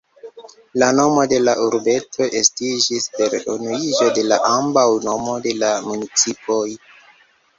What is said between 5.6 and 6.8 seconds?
la municipoj.